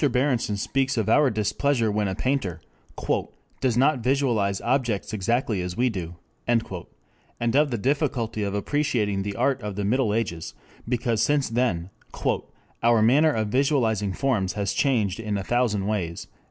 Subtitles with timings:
[0.11, 2.59] Berenson speaks of our displeasure when a painter
[3.59, 6.15] "does not visualize objects exactly as we do,"
[6.47, 6.65] and
[7.55, 10.55] of the difficulty of appreciating the art of the Middle Ages
[10.89, 11.91] because since then
[12.81, 16.25] "our manner of visualizing forms has changed in a thousand ways."